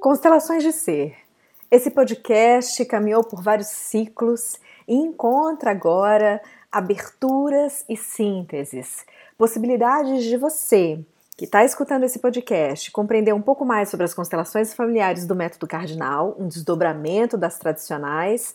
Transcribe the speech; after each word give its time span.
Constelações 0.00 0.62
de 0.62 0.72
Ser. 0.72 1.16
Esse 1.68 1.90
podcast 1.90 2.84
caminhou 2.84 3.24
por 3.24 3.42
vários 3.42 3.66
ciclos 3.66 4.54
e 4.86 4.94
encontra 4.94 5.72
agora 5.72 6.40
aberturas 6.70 7.84
e 7.88 7.96
sínteses, 7.96 9.04
possibilidades 9.36 10.22
de 10.22 10.36
você 10.36 11.04
que 11.36 11.46
está 11.46 11.64
escutando 11.64 12.04
esse 12.04 12.20
podcast 12.20 12.92
compreender 12.92 13.34
um 13.34 13.42
pouco 13.42 13.64
mais 13.64 13.88
sobre 13.88 14.04
as 14.04 14.14
constelações 14.14 14.72
familiares 14.72 15.26
do 15.26 15.34
método 15.34 15.66
cardinal, 15.66 16.36
um 16.38 16.46
desdobramento 16.46 17.36
das 17.36 17.58
tradicionais, 17.58 18.54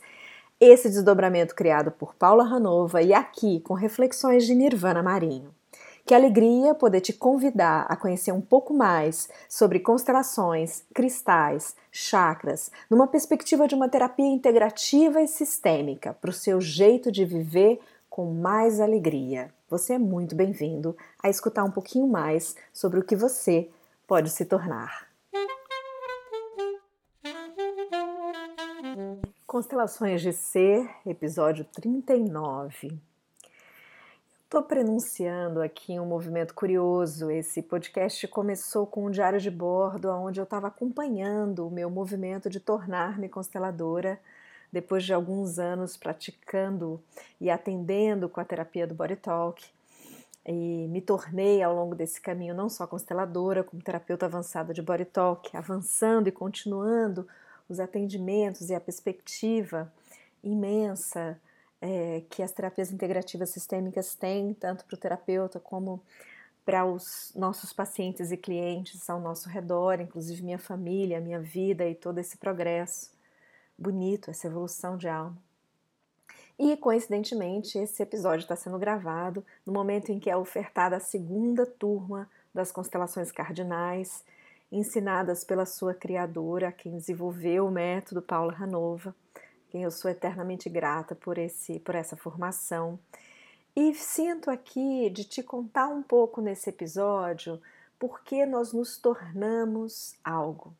esse 0.61 0.89
desdobramento 0.89 1.53
criado 1.53 1.91
por 1.91 2.15
Paula 2.15 2.45
Ranova 2.45 3.01
e 3.01 3.13
aqui 3.13 3.59
com 3.59 3.73
reflexões 3.73 4.45
de 4.45 4.55
Nirvana 4.55 5.03
Marinho. 5.03 5.53
Que 6.05 6.13
alegria 6.13 6.75
poder 6.75 6.99
te 6.99 7.13
convidar 7.13 7.85
a 7.87 7.95
conhecer 7.95 8.33
um 8.33 8.41
pouco 8.41 8.73
mais 8.73 9.29
sobre 9.47 9.79
constelações, 9.79 10.83
cristais, 10.93 11.77
chakras, 11.89 12.69
numa 12.89 13.07
perspectiva 13.07 13.67
de 13.69 13.73
uma 13.73 13.87
terapia 13.87 14.27
integrativa 14.27 15.21
e 15.21 15.27
sistêmica 15.29 16.13
para 16.13 16.29
o 16.29 16.33
seu 16.33 16.59
jeito 16.59 17.09
de 17.09 17.23
viver 17.23 17.79
com 18.09 18.33
mais 18.33 18.81
alegria. 18.81 19.49
Você 19.69 19.93
é 19.93 19.97
muito 19.97 20.35
bem-vindo 20.35 20.95
a 21.21 21.29
escutar 21.29 21.63
um 21.63 21.71
pouquinho 21.71 22.05
mais 22.05 22.53
sobre 22.73 22.99
o 22.99 23.03
que 23.03 23.15
você 23.15 23.69
pode 24.05 24.29
se 24.29 24.43
tornar. 24.43 25.07
Constelações 29.47 30.21
de 30.21 30.33
Ser, 30.33 30.89
episódio 31.05 31.63
39. 31.63 32.99
Estou 34.53 34.61
prenunciando 34.61 35.63
aqui 35.63 35.99
um 35.99 36.05
movimento 36.05 36.53
curioso. 36.53 37.31
Esse 37.31 37.59
podcast 37.59 38.27
começou 38.27 38.85
com 38.85 39.07
um 39.07 39.09
diário 39.09 39.39
de 39.39 39.49
bordo, 39.49 40.11
onde 40.11 40.39
eu 40.39 40.43
estava 40.43 40.67
acompanhando 40.67 41.65
o 41.65 41.71
meu 41.71 41.89
movimento 41.89 42.51
de 42.51 42.59
tornar-me 42.59 43.27
consteladora, 43.27 44.19
depois 44.71 45.03
de 45.03 45.11
alguns 45.11 45.57
anos 45.57 45.97
praticando 45.97 47.01
e 47.41 47.49
atendendo 47.49 48.29
com 48.29 48.39
a 48.39 48.45
terapia 48.45 48.85
do 48.85 48.93
Body 48.93 49.15
Talk. 49.15 49.65
E 50.45 50.87
me 50.87 51.01
tornei 51.01 51.63
ao 51.63 51.73
longo 51.73 51.95
desse 51.95 52.21
caminho 52.21 52.53
não 52.53 52.69
só 52.69 52.85
consteladora, 52.85 53.63
como 53.63 53.81
terapeuta 53.81 54.27
avançada 54.27 54.71
de 54.71 54.83
Body 54.83 55.05
Talk, 55.05 55.57
avançando 55.57 56.27
e 56.27 56.31
continuando 56.31 57.27
os 57.67 57.79
atendimentos 57.79 58.69
e 58.69 58.75
a 58.75 58.79
perspectiva 58.79 59.91
imensa 60.43 61.39
é, 61.85 62.23
que 62.29 62.41
as 62.41 62.53
terapias 62.53 62.93
integrativas 62.93 63.49
sistêmicas 63.49 64.15
têm, 64.15 64.53
tanto 64.53 64.85
para 64.85 64.95
o 64.95 64.97
terapeuta 64.97 65.59
como 65.59 66.01
para 66.63 66.85
os 66.85 67.33
nossos 67.35 67.73
pacientes 67.73 68.31
e 68.31 68.37
clientes 68.37 69.09
ao 69.09 69.19
nosso 69.19 69.49
redor, 69.49 69.99
inclusive 69.99 70.41
minha 70.41 70.57
família, 70.57 71.19
minha 71.19 71.41
vida 71.41 71.85
e 71.85 71.93
todo 71.93 72.19
esse 72.19 72.37
progresso 72.37 73.11
bonito, 73.77 74.31
essa 74.31 74.47
evolução 74.47 74.95
de 74.95 75.09
alma. 75.09 75.37
E 76.57 76.77
coincidentemente, 76.77 77.77
esse 77.77 78.01
episódio 78.01 78.43
está 78.43 78.55
sendo 78.55 78.79
gravado 78.79 79.45
no 79.65 79.73
momento 79.73 80.09
em 80.09 80.21
que 80.21 80.29
é 80.29 80.37
ofertada 80.37 80.95
a 80.95 81.01
segunda 81.01 81.65
turma 81.65 82.29
das 82.53 82.71
constelações 82.71 83.29
cardinais, 83.29 84.23
ensinadas 84.71 85.43
pela 85.43 85.65
sua 85.65 85.93
criadora, 85.93 86.71
quem 86.71 86.95
desenvolveu 86.95 87.67
o 87.67 87.71
método, 87.71 88.21
Paula 88.21 88.53
Ranova 88.53 89.13
eu 89.81 89.91
sou 89.91 90.11
eternamente 90.11 90.69
grata 90.69 91.15
por 91.15 91.37
esse 91.37 91.79
por 91.79 91.95
essa 91.95 92.15
formação. 92.15 92.99
E 93.75 93.93
sinto 93.95 94.51
aqui 94.51 95.09
de 95.09 95.23
te 95.23 95.41
contar 95.41 95.87
um 95.87 96.03
pouco 96.03 96.41
nesse 96.41 96.69
episódio 96.69 97.59
porque 97.97 98.45
nós 98.45 98.73
nos 98.73 98.97
tornamos 98.97 100.15
algo. 100.23 100.73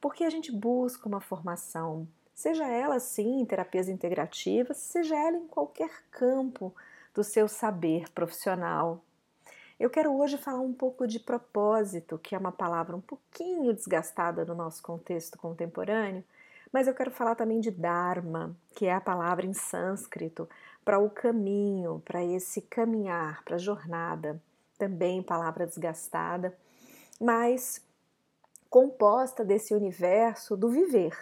Porque 0.00 0.24
a 0.24 0.30
gente 0.30 0.50
busca 0.50 1.08
uma 1.08 1.20
formação, 1.20 2.08
seja 2.34 2.66
ela 2.66 2.98
sim 2.98 3.40
em 3.40 3.44
terapias 3.44 3.88
integrativas, 3.88 4.78
seja 4.78 5.16
ela 5.16 5.36
em 5.36 5.46
qualquer 5.46 5.90
campo 6.10 6.74
do 7.14 7.22
seu 7.22 7.48
saber 7.48 8.10
profissional. 8.10 9.00
Eu 9.78 9.88
quero 9.88 10.14
hoje 10.14 10.36
falar 10.36 10.60
um 10.60 10.74
pouco 10.74 11.06
de 11.06 11.18
propósito, 11.18 12.18
que 12.18 12.34
é 12.34 12.38
uma 12.38 12.52
palavra 12.52 12.94
um 12.94 13.00
pouquinho 13.00 13.72
desgastada 13.72 14.44
no 14.44 14.54
nosso 14.54 14.82
contexto 14.82 15.38
contemporâneo, 15.38 16.24
mas 16.72 16.86
eu 16.86 16.94
quero 16.94 17.10
falar 17.10 17.34
também 17.34 17.60
de 17.60 17.70
Dharma, 17.70 18.56
que 18.74 18.86
é 18.86 18.94
a 18.94 19.00
palavra 19.00 19.44
em 19.44 19.52
sânscrito 19.52 20.48
para 20.84 20.98
o 20.98 21.10
caminho, 21.10 22.00
para 22.04 22.24
esse 22.24 22.62
caminhar, 22.62 23.42
para 23.44 23.56
a 23.56 23.58
jornada. 23.58 24.40
Também 24.78 25.22
palavra 25.22 25.66
desgastada, 25.66 26.56
mas 27.20 27.84
composta 28.70 29.44
desse 29.44 29.74
universo 29.74 30.56
do 30.56 30.70
viver, 30.70 31.14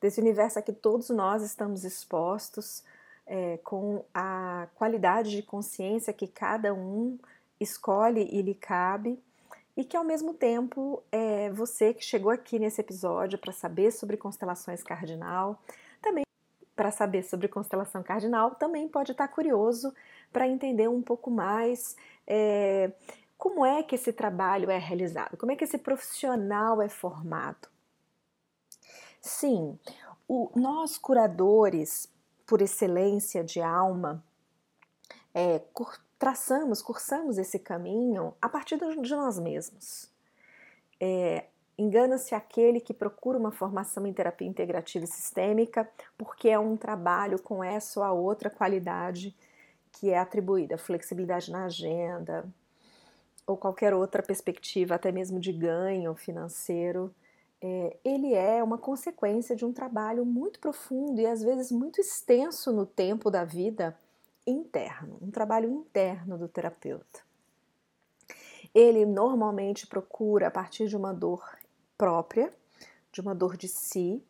desse 0.00 0.20
universo 0.20 0.58
a 0.58 0.62
que 0.62 0.72
todos 0.72 1.08
nós 1.08 1.42
estamos 1.42 1.84
expostos, 1.84 2.84
é, 3.26 3.56
com 3.58 4.04
a 4.12 4.68
qualidade 4.74 5.30
de 5.30 5.42
consciência 5.42 6.12
que 6.12 6.28
cada 6.28 6.74
um 6.74 7.18
escolhe 7.58 8.28
e 8.30 8.42
lhe 8.42 8.54
cabe 8.54 9.18
e 9.76 9.84
que 9.84 9.96
ao 9.96 10.04
mesmo 10.04 10.32
tempo 10.32 11.02
é 11.12 11.50
você 11.50 11.92
que 11.92 12.04
chegou 12.04 12.30
aqui 12.30 12.58
nesse 12.58 12.80
episódio 12.80 13.38
para 13.38 13.52
saber 13.52 13.90
sobre 13.92 14.16
constelações 14.16 14.82
cardinal, 14.82 15.60
também 16.00 16.24
para 16.74 16.90
saber 16.90 17.22
sobre 17.22 17.48
constelação 17.48 18.02
cardinal, 18.02 18.54
também 18.54 18.88
pode 18.88 19.12
estar 19.12 19.28
curioso 19.28 19.94
para 20.32 20.48
entender 20.48 20.88
um 20.88 21.02
pouco 21.02 21.30
mais 21.30 21.96
é, 22.26 22.92
como 23.36 23.64
é 23.64 23.82
que 23.82 23.94
esse 23.94 24.12
trabalho 24.12 24.70
é 24.70 24.78
realizado, 24.78 25.36
como 25.36 25.52
é 25.52 25.56
que 25.56 25.64
esse 25.64 25.78
profissional 25.78 26.80
é 26.80 26.88
formado. 26.88 27.68
Sim, 29.20 29.78
o, 30.28 30.50
nós 30.54 30.96
curadores 30.96 32.08
por 32.46 32.62
excelência 32.62 33.42
de 33.42 33.60
alma, 33.60 34.22
é, 35.34 35.58
traçamos, 36.18 36.82
cursamos 36.82 37.38
esse 37.38 37.58
caminho 37.58 38.34
a 38.40 38.48
partir 38.48 38.78
de 38.78 39.14
nós 39.14 39.38
mesmos. 39.38 40.10
É, 41.00 41.46
Engana-se 41.78 42.34
aquele 42.34 42.80
que 42.80 42.94
procura 42.94 43.36
uma 43.36 43.52
formação 43.52 44.06
em 44.06 44.12
terapia 44.12 44.48
integrativa 44.48 45.04
e 45.04 45.08
sistêmica, 45.08 45.86
porque 46.16 46.48
é 46.48 46.58
um 46.58 46.74
trabalho 46.74 47.38
com 47.38 47.62
essa 47.62 48.00
ou 48.00 48.06
a 48.06 48.12
outra 48.12 48.48
qualidade 48.48 49.36
que 49.92 50.10
é 50.10 50.18
atribuída, 50.18 50.78
flexibilidade 50.78 51.50
na 51.50 51.66
agenda, 51.66 52.46
ou 53.46 53.58
qualquer 53.58 53.92
outra 53.92 54.22
perspectiva, 54.22 54.94
até 54.94 55.12
mesmo 55.12 55.38
de 55.38 55.52
ganho 55.52 56.14
financeiro. 56.14 57.14
É, 57.60 57.96
ele 58.02 58.32
é 58.32 58.62
uma 58.62 58.78
consequência 58.78 59.54
de 59.54 59.64
um 59.66 59.72
trabalho 59.72 60.24
muito 60.24 60.58
profundo 60.58 61.20
e 61.20 61.26
às 61.26 61.42
vezes 61.42 61.70
muito 61.70 62.00
extenso 62.00 62.72
no 62.72 62.86
tempo 62.86 63.30
da 63.30 63.44
vida 63.44 63.94
interno, 64.46 65.18
um 65.20 65.30
trabalho 65.30 65.68
interno 65.68 66.38
do 66.38 66.48
terapeuta. 66.48 67.20
Ele 68.74 69.04
normalmente 69.06 69.86
procura 69.86 70.48
a 70.48 70.50
partir 70.50 70.88
de 70.88 70.96
uma 70.96 71.12
dor 71.12 71.42
própria, 71.96 72.52
de 73.10 73.20
uma 73.20 73.34
dor 73.34 73.56
de 73.56 73.68
si, 73.68 74.22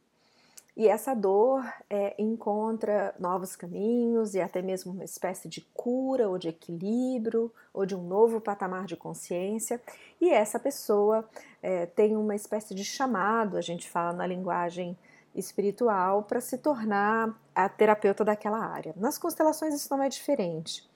e 0.77 0.87
essa 0.88 1.15
dor 1.15 1.65
é, 1.88 2.15
encontra 2.19 3.15
novos 3.19 3.56
caminhos 3.56 4.34
e 4.34 4.41
até 4.43 4.60
mesmo 4.60 4.93
uma 4.93 5.04
espécie 5.04 5.49
de 5.49 5.62
cura 5.72 6.28
ou 6.28 6.37
de 6.37 6.48
equilíbrio 6.48 7.50
ou 7.72 7.87
de 7.87 7.94
um 7.94 8.03
novo 8.03 8.43
patamar 8.43 8.84
de 8.84 8.94
consciência. 8.94 9.81
E 10.21 10.28
essa 10.28 10.60
pessoa 10.60 11.27
é, 11.62 11.87
tem 11.87 12.15
uma 12.15 12.34
espécie 12.34 12.75
de 12.75 12.84
chamado, 12.84 13.56
a 13.56 13.62
gente 13.62 13.88
fala 13.88 14.12
na 14.12 14.27
linguagem 14.27 14.98
espiritual 15.34 16.25
para 16.25 16.43
se 16.43 16.59
tornar 16.59 17.34
a 17.56 17.70
terapeuta 17.70 18.22
daquela 18.22 18.58
área. 18.58 18.92
Nas 18.96 19.16
constelações 19.16 19.74
isso 19.74 19.88
não 19.90 20.02
é 20.02 20.10
diferente. 20.10 20.86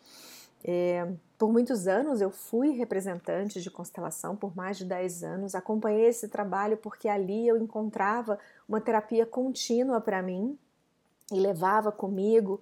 É, 0.63 1.11
por 1.39 1.51
muitos 1.51 1.89
anos 1.89 2.21
eu 2.21 2.31
fui 2.31 2.73
representante 2.73 3.63
de 3.63 3.71
constelação, 3.71 4.37
por 4.37 4.55
mais 4.55 4.77
de 4.77 4.85
10 4.85 5.25
anos, 5.25 5.55
acompanhei 5.55 6.05
esse 6.05 6.29
trabalho 6.29 6.77
porque 6.77 7.09
ali 7.09 7.49
eu 7.49 7.57
encontrava 7.57 8.39
uma 8.69 8.79
terapia 8.79 9.25
contínua 9.25 10.03
para 10.03 10.21
mim 10.21 10.59
e 11.33 11.41
levava 11.41 11.91
comigo 11.91 12.61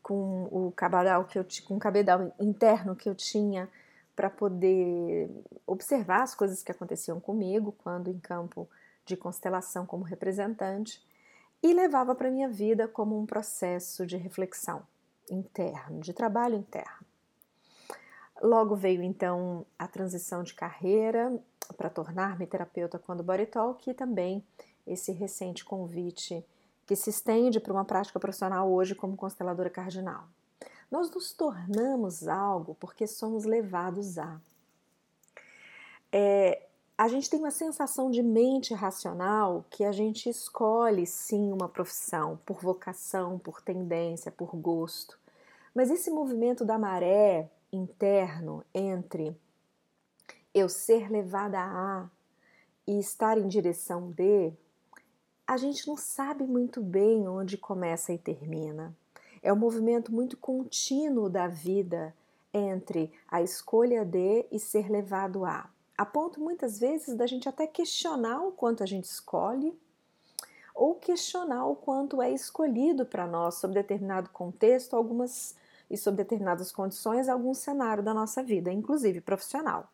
com 0.00 0.44
o 0.44 0.72
cabedal 0.76 1.24
que 1.24 1.36
eu 1.36 1.44
com 1.66 1.76
o 1.76 1.80
cabedal 1.80 2.32
interno 2.38 2.94
que 2.94 3.08
eu 3.08 3.16
tinha 3.16 3.68
para 4.14 4.30
poder 4.30 5.28
observar 5.66 6.22
as 6.22 6.36
coisas 6.36 6.62
que 6.62 6.70
aconteciam 6.70 7.18
comigo 7.18 7.74
quando 7.82 8.08
em 8.08 8.18
campo 8.20 8.68
de 9.04 9.16
constelação 9.16 9.84
como 9.84 10.04
representante 10.04 11.02
e 11.62 11.72
levava 11.72 12.14
para 12.14 12.30
minha 12.30 12.48
vida 12.48 12.88
como 12.88 13.18
um 13.18 13.26
processo 13.26 14.06
de 14.06 14.16
reflexão 14.16 14.82
interno, 15.30 16.00
de 16.00 16.12
trabalho 16.12 16.56
interno. 16.56 17.06
Logo 18.42 18.74
veio 18.74 19.02
então 19.02 19.66
a 19.78 19.86
transição 19.86 20.42
de 20.42 20.54
carreira 20.54 21.38
para 21.76 21.90
tornar-me 21.90 22.46
terapeuta 22.46 22.98
quando 22.98 23.22
Body 23.22 23.46
Talk 23.46 23.88
e 23.88 23.94
também 23.94 24.44
esse 24.86 25.12
recente 25.12 25.64
convite 25.64 26.44
que 26.86 26.96
se 26.96 27.10
estende 27.10 27.60
para 27.60 27.72
uma 27.72 27.84
prática 27.84 28.18
profissional 28.18 28.70
hoje 28.70 28.94
como 28.94 29.16
consteladora 29.16 29.70
cardinal. 29.70 30.26
Nós 30.90 31.10
nos 31.10 31.32
tornamos 31.32 32.26
algo 32.26 32.74
porque 32.80 33.06
somos 33.06 33.44
levados 33.44 34.18
a. 34.18 34.40
É, 36.10 36.66
a 37.00 37.08
gente 37.08 37.30
tem 37.30 37.40
uma 37.40 37.50
sensação 37.50 38.10
de 38.10 38.22
mente 38.22 38.74
racional 38.74 39.64
que 39.70 39.84
a 39.84 39.90
gente 39.90 40.28
escolhe 40.28 41.06
sim 41.06 41.50
uma 41.50 41.66
profissão 41.66 42.38
por 42.44 42.60
vocação, 42.60 43.38
por 43.38 43.62
tendência, 43.62 44.30
por 44.30 44.54
gosto. 44.54 45.18
Mas 45.74 45.90
esse 45.90 46.10
movimento 46.10 46.62
da 46.62 46.78
maré 46.78 47.48
interno 47.72 48.62
entre 48.74 49.34
eu 50.52 50.68
ser 50.68 51.10
levada 51.10 51.58
a 51.58 52.06
e 52.86 52.98
estar 52.98 53.38
em 53.38 53.48
direção 53.48 54.10
de, 54.10 54.52
a 55.46 55.56
gente 55.56 55.88
não 55.88 55.96
sabe 55.96 56.44
muito 56.44 56.82
bem 56.82 57.26
onde 57.26 57.56
começa 57.56 58.12
e 58.12 58.18
termina. 58.18 58.94
É 59.42 59.50
um 59.50 59.56
movimento 59.56 60.12
muito 60.12 60.36
contínuo 60.36 61.30
da 61.30 61.48
vida 61.48 62.14
entre 62.52 63.10
a 63.26 63.40
escolha 63.40 64.04
de 64.04 64.44
e 64.52 64.58
ser 64.58 64.90
levado 64.90 65.46
a 65.46 65.66
a 66.00 66.06
ponto 66.06 66.40
muitas 66.40 66.78
vezes 66.78 67.14
da 67.14 67.26
gente 67.26 67.46
até 67.46 67.66
questionar 67.66 68.40
o 68.40 68.52
quanto 68.52 68.82
a 68.82 68.86
gente 68.86 69.04
escolhe 69.04 69.78
ou 70.74 70.94
questionar 70.94 71.66
o 71.66 71.76
quanto 71.76 72.22
é 72.22 72.32
escolhido 72.32 73.04
para 73.04 73.26
nós 73.26 73.56
sob 73.56 73.74
determinado 73.74 74.30
contexto, 74.30 74.96
algumas 74.96 75.54
e 75.90 75.98
sob 75.98 76.16
determinadas 76.16 76.72
condições, 76.72 77.28
algum 77.28 77.52
cenário 77.52 78.02
da 78.02 78.14
nossa 78.14 78.42
vida, 78.42 78.72
inclusive 78.72 79.20
profissional. 79.20 79.90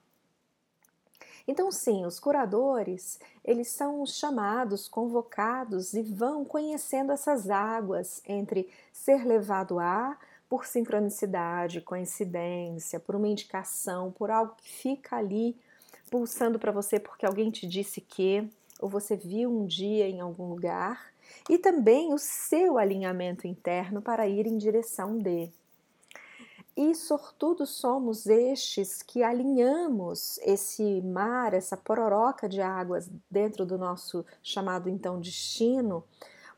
Então, 1.45 1.73
sim, 1.73 2.07
os 2.07 2.21
curadores, 2.21 3.19
eles 3.45 3.67
são 3.67 4.07
chamados, 4.07 4.87
convocados 4.87 5.93
e 5.93 6.03
vão 6.03 6.45
conhecendo 6.45 7.11
essas 7.11 7.51
águas 7.51 8.23
entre 8.29 8.71
ser 8.93 9.27
levado 9.27 9.81
a, 9.81 10.17
por 10.49 10.67
sincronicidade, 10.67 11.81
coincidência, 11.81 13.01
por 13.01 13.17
uma 13.17 13.27
indicação, 13.27 14.13
por 14.13 14.31
algo 14.31 14.55
que 14.57 14.69
fica 14.69 15.17
ali 15.17 15.59
pulsando 16.11 16.59
para 16.59 16.73
você 16.73 16.99
porque 16.99 17.27
alguém 17.27 17.51
te 17.51 17.67
disse 17.67 18.01
que, 18.01 18.49
ou 18.81 18.89
você 18.89 19.17
viu 19.17 19.51
um 19.51 19.67
dia 19.67 20.09
em 20.09 20.21
algum 20.21 20.49
lugar, 20.49 21.13
e 21.49 21.59
também 21.59 22.13
o 22.13 22.19
seu 22.19 22.79
alinhamento 22.79 23.47
interno 23.47 24.01
para 24.01 24.27
ir 24.27 24.47
em 24.47 24.57
direção 24.57 25.19
de. 25.19 25.53
E 26.77 26.95
sortudos 26.95 27.71
somos 27.71 28.27
estes 28.27 29.03
que 29.03 29.23
alinhamos 29.23 30.39
esse 30.43 31.01
mar, 31.01 31.55
essa 31.55 31.77
pororoca 31.77 32.47
de 32.47 32.61
águas 32.61 33.09
dentro 33.31 33.65
do 33.65 33.79
nosso 33.79 34.27
chamado 34.43 34.91
então 34.91 35.19
destino, 35.19 36.05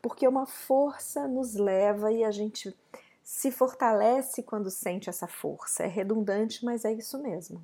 porque 0.01 0.27
uma 0.27 0.45
força 0.45 1.25
nos 1.27 1.55
leva 1.55 2.11
e 2.11 2.23
a 2.23 2.31
gente 2.31 2.75
se 3.23 3.49
fortalece 3.49 4.43
quando 4.43 4.69
sente 4.69 5.09
essa 5.09 5.27
força. 5.27 5.83
É 5.83 5.87
redundante, 5.87 6.65
mas 6.65 6.83
é 6.83 6.91
isso 6.91 7.17
mesmo. 7.19 7.63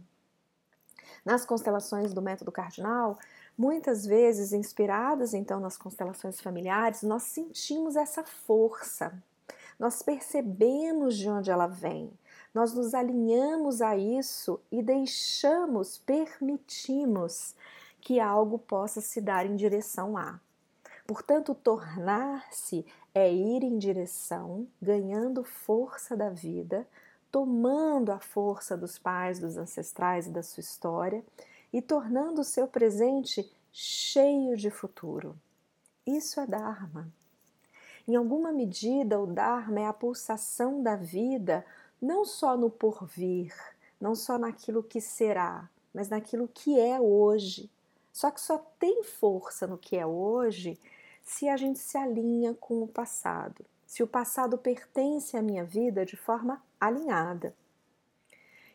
Nas 1.26 1.44
constelações 1.44 2.14
do 2.14 2.22
método 2.22 2.52
cardinal, 2.52 3.18
muitas 3.58 4.06
vezes 4.06 4.54
inspiradas 4.54 5.34
então 5.34 5.60
nas 5.60 5.76
constelações 5.76 6.40
familiares, 6.40 7.02
nós 7.02 7.24
sentimos 7.24 7.96
essa 7.96 8.24
força, 8.24 9.12
nós 9.80 10.04
percebemos 10.04 11.18
de 11.18 11.28
onde 11.28 11.50
ela 11.50 11.66
vem, 11.66 12.12
nós 12.54 12.74
nos 12.74 12.94
alinhamos 12.94 13.82
a 13.82 13.98
isso 13.98 14.62
e 14.72 14.84
deixamos, 14.84 15.98
permitimos 15.98 17.56
que 18.00 18.20
algo 18.20 18.60
possa 18.60 19.02
se 19.02 19.20
dar 19.20 19.46
em 19.46 19.56
direção 19.56 20.16
a. 20.16 20.40
Portanto, 21.08 21.54
tornar-se 21.54 22.86
é 23.14 23.32
ir 23.32 23.64
em 23.64 23.78
direção, 23.78 24.68
ganhando 24.82 25.44
força 25.44 26.16
da 26.16 26.30
vida, 26.30 26.88
tomando 27.36 28.14
a 28.14 28.20
força 28.22 28.78
dos 28.78 28.98
pais, 28.98 29.42
dos 29.42 29.58
ancestrais 29.58 30.26
e 30.26 30.30
da 30.30 30.42
sua 30.42 30.62
história 30.62 31.22
e 31.74 31.82
tornando 31.82 32.40
o 32.40 32.46
seu 32.46 32.66
presente 32.66 33.52
cheio 33.74 34.56
de 34.56 34.70
futuro. 34.70 35.36
Isso 36.08 36.40
é 36.40 36.48
Dharma. 36.48 37.12
Em 38.08 38.16
alguma 38.16 38.54
medida, 38.54 39.20
o 39.20 39.28
Dharma 39.28 39.82
é 39.82 39.86
a 39.86 39.92
pulsação 39.92 40.82
da 40.82 40.96
vida, 40.96 41.66
não 42.02 42.24
só 42.24 42.56
no 42.56 42.70
porvir, 42.70 43.54
não 44.00 44.16
só 44.16 44.38
naquilo 44.38 44.82
que 44.82 45.02
será, 45.02 45.70
mas 45.94 46.08
naquilo 46.08 46.48
que 46.48 46.80
é 46.80 47.02
hoje. 47.02 47.70
Só 48.14 48.32
que 48.32 48.40
só 48.40 48.60
tem 48.80 49.04
força 49.04 49.68
no 49.68 49.78
que 49.78 49.98
é 49.98 50.06
hoje 50.06 50.80
se 51.22 51.50
a 51.50 51.58
gente 51.58 51.80
se 51.80 51.98
alinha 51.98 52.54
com 52.54 52.82
o 52.82 52.88
passado 52.88 53.66
se 53.96 54.04
o 54.04 54.08
passado 54.08 54.58
pertence 54.58 55.38
à 55.38 55.42
minha 55.42 55.64
vida 55.64 56.06
de 56.06 56.18
forma 56.18 56.62
alinhada. 56.78 57.56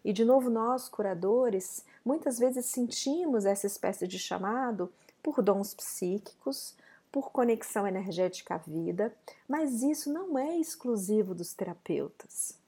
E 0.03 0.15
de 0.15 0.25
novo, 0.25 0.49
nós, 0.49 0.89
curadores, 0.89 1.85
muitas 2.03 2.39
vezes 2.39 2.65
sentimos 2.65 3.45
essa 3.45 3.67
espécie 3.67 4.09
de 4.09 4.19
chamado 4.19 4.91
por 5.23 5.43
dons 5.43 5.75
psíquicos, 5.75 6.75
por 7.13 7.31
conexão 7.33 7.87
energética 7.87 8.55
à 8.55 8.57
vida, 8.57 9.15
mas 9.47 9.83
isso 9.83 10.11
não 10.11 10.39
é 10.39 10.57
exclusivo 10.57 11.35
dos 11.35 11.53
terapeutas. 11.53 12.59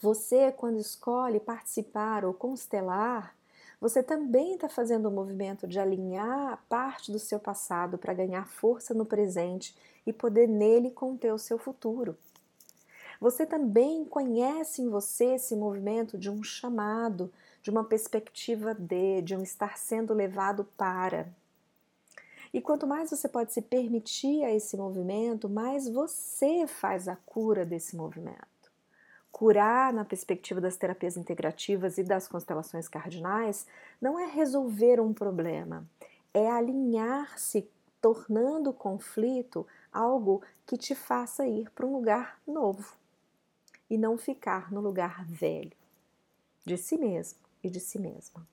Você, 0.00 0.50
quando 0.50 0.80
escolhe 0.80 1.38
participar 1.38 2.24
ou 2.24 2.34
constelar, 2.34 3.35
você 3.88 4.02
também 4.02 4.54
está 4.54 4.68
fazendo 4.68 5.06
o 5.06 5.10
um 5.10 5.14
movimento 5.14 5.64
de 5.64 5.78
alinhar 5.78 6.60
parte 6.68 7.12
do 7.12 7.20
seu 7.20 7.38
passado 7.38 7.96
para 7.96 8.12
ganhar 8.12 8.44
força 8.48 8.92
no 8.92 9.06
presente 9.06 9.76
e 10.04 10.12
poder 10.12 10.48
nele 10.48 10.90
conter 10.90 11.32
o 11.32 11.38
seu 11.38 11.56
futuro. 11.56 12.18
Você 13.20 13.46
também 13.46 14.04
conhece 14.04 14.82
em 14.82 14.88
você 14.88 15.36
esse 15.36 15.54
movimento 15.54 16.18
de 16.18 16.28
um 16.28 16.42
chamado, 16.42 17.32
de 17.62 17.70
uma 17.70 17.84
perspectiva 17.84 18.74
de, 18.74 19.22
de 19.22 19.36
um 19.36 19.42
estar 19.42 19.78
sendo 19.78 20.12
levado 20.12 20.64
para. 20.76 21.32
E 22.52 22.60
quanto 22.60 22.88
mais 22.88 23.10
você 23.10 23.28
pode 23.28 23.52
se 23.52 23.62
permitir 23.62 24.42
a 24.42 24.52
esse 24.52 24.76
movimento, 24.76 25.48
mais 25.48 25.88
você 25.88 26.66
faz 26.66 27.06
a 27.06 27.14
cura 27.14 27.64
desse 27.64 27.94
movimento. 27.94 28.55
Curar, 29.36 29.92
na 29.92 30.02
perspectiva 30.02 30.62
das 30.62 30.78
terapias 30.78 31.14
integrativas 31.14 31.98
e 31.98 32.02
das 32.02 32.26
constelações 32.26 32.88
cardinais, 32.88 33.66
não 34.00 34.18
é 34.18 34.24
resolver 34.24 34.98
um 34.98 35.12
problema, 35.12 35.86
é 36.32 36.50
alinhar-se, 36.50 37.68
tornando 38.00 38.70
o 38.70 38.72
conflito 38.72 39.66
algo 39.92 40.40
que 40.64 40.78
te 40.78 40.94
faça 40.94 41.46
ir 41.46 41.68
para 41.72 41.84
um 41.84 41.92
lugar 41.92 42.40
novo 42.48 42.96
e 43.90 43.98
não 43.98 44.16
ficar 44.16 44.72
no 44.72 44.80
lugar 44.80 45.22
velho 45.26 45.76
de 46.64 46.78
si 46.78 46.96
mesmo 46.96 47.38
e 47.62 47.68
de 47.68 47.78
si 47.78 47.98
mesma. 47.98 48.48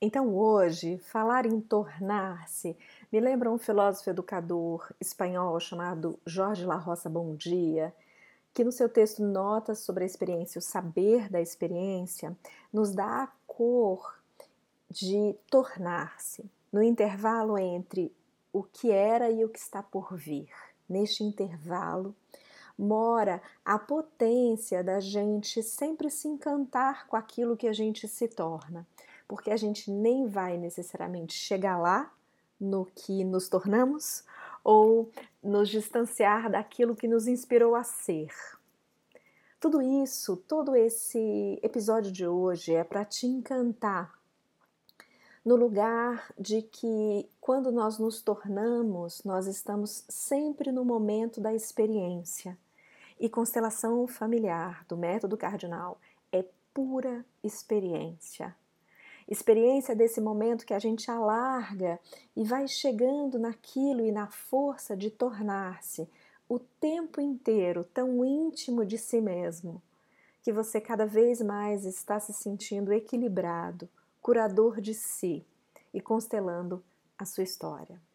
Então, 0.00 0.34
hoje, 0.34 0.96
falar 0.96 1.44
em 1.44 1.60
tornar-se 1.60 2.74
me 3.12 3.20
lembra 3.20 3.50
um 3.50 3.58
filósofo 3.58 4.08
educador 4.08 4.90
espanhol 4.98 5.60
chamado 5.60 6.18
Jorge 6.24 6.64
La 6.64 6.76
Roça 6.76 7.10
Bom 7.10 7.34
Dia, 7.34 7.94
que 8.52 8.64
no 8.64 8.72
seu 8.72 8.88
texto 8.88 9.22
Notas 9.22 9.80
sobre 9.80 10.04
a 10.04 10.06
Experiência, 10.06 10.58
o 10.58 10.62
saber 10.62 11.28
da 11.28 11.40
experiência, 11.40 12.36
nos 12.72 12.92
dá 12.92 13.24
a 13.24 13.28
cor 13.46 14.18
de 14.90 15.36
tornar-se, 15.50 16.44
no 16.72 16.82
intervalo 16.82 17.56
entre 17.56 18.12
o 18.52 18.62
que 18.62 18.90
era 18.90 19.30
e 19.30 19.44
o 19.44 19.48
que 19.48 19.58
está 19.58 19.82
por 19.82 20.16
vir. 20.16 20.50
Neste 20.88 21.22
intervalo 21.22 22.14
mora 22.76 23.42
a 23.64 23.78
potência 23.78 24.82
da 24.82 24.98
gente 25.00 25.62
sempre 25.62 26.10
se 26.10 26.26
encantar 26.26 27.06
com 27.06 27.14
aquilo 27.14 27.56
que 27.56 27.68
a 27.68 27.72
gente 27.72 28.08
se 28.08 28.26
torna, 28.26 28.86
porque 29.28 29.50
a 29.50 29.56
gente 29.56 29.90
nem 29.90 30.26
vai 30.26 30.56
necessariamente 30.56 31.34
chegar 31.34 31.78
lá 31.78 32.10
no 32.58 32.86
que 32.86 33.22
nos 33.22 33.48
tornamos, 33.48 34.24
ou 34.64 35.10
nos 35.42 35.68
distanciar 35.68 36.50
daquilo 36.50 36.96
que 36.96 37.08
nos 37.08 37.26
inspirou 37.26 37.74
a 37.74 37.82
ser. 37.82 38.32
Tudo 39.58 39.82
isso, 39.82 40.36
todo 40.36 40.74
esse 40.74 41.58
episódio 41.62 42.10
de 42.10 42.26
hoje 42.26 42.74
é 42.74 42.84
para 42.84 43.04
te 43.04 43.26
encantar 43.26 44.18
no 45.44 45.56
lugar 45.56 46.32
de 46.38 46.62
que 46.62 47.28
quando 47.40 47.72
nós 47.72 47.98
nos 47.98 48.20
tornamos, 48.20 49.22
nós 49.24 49.46
estamos 49.46 50.04
sempre 50.08 50.70
no 50.70 50.84
momento 50.84 51.40
da 51.40 51.54
experiência. 51.54 52.58
E 53.18 53.28
constelação 53.28 54.06
familiar 54.06 54.84
do 54.86 54.96
método 54.96 55.36
cardinal 55.36 56.00
é 56.32 56.44
pura 56.72 57.24
experiência 57.42 58.54
experiência 59.30 59.94
desse 59.94 60.20
momento 60.20 60.66
que 60.66 60.74
a 60.74 60.78
gente 60.80 61.08
alarga 61.08 62.00
e 62.36 62.44
vai 62.44 62.66
chegando 62.66 63.38
naquilo 63.38 64.04
e 64.04 64.10
na 64.10 64.26
força 64.26 64.96
de 64.96 65.08
tornar-se 65.08 66.08
o 66.48 66.58
tempo 66.58 67.20
inteiro 67.20 67.84
tão 67.94 68.24
íntimo 68.24 68.84
de 68.84 68.98
si 68.98 69.20
mesmo, 69.20 69.80
que 70.42 70.52
você 70.52 70.80
cada 70.80 71.06
vez 71.06 71.40
mais 71.40 71.84
está 71.84 72.18
se 72.18 72.32
sentindo 72.32 72.92
equilibrado, 72.92 73.88
curador 74.20 74.80
de 74.80 74.92
si 74.92 75.46
e 75.94 76.00
constelando 76.00 76.82
a 77.16 77.24
sua 77.24 77.44
história. 77.44 78.09